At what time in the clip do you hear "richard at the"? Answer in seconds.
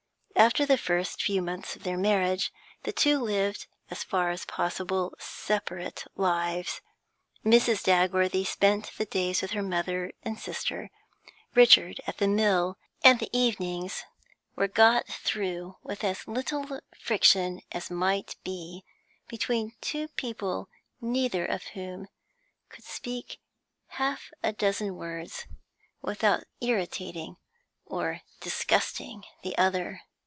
11.53-12.27